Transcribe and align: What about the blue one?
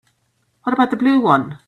What 0.63 0.73
about 0.73 0.89
the 0.89 0.97
blue 0.97 1.19
one? 1.19 1.59